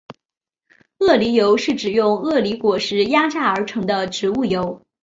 [0.97, 4.81] 鳄梨油是指用鳄梨果实压榨而成的植物油。